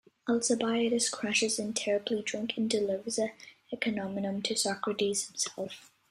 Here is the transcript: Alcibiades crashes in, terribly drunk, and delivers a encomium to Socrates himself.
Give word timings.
Alcibiades 0.27 1.09
crashes 1.11 1.59
in, 1.59 1.75
terribly 1.75 2.23
drunk, 2.23 2.57
and 2.57 2.67
delivers 2.67 3.19
a 3.19 3.33
encomium 3.71 4.41
to 4.41 4.55
Socrates 4.55 5.27
himself. 5.27 5.91